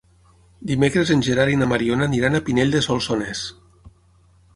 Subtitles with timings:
[0.69, 3.43] Dimecres en Gerard i na Mariona aniran a Pinell de Solsonès.